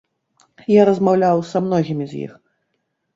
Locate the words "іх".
2.29-2.33